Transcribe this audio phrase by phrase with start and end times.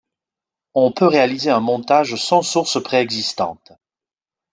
[0.73, 3.71] On peut réaliser un montage sans sources préexistantes.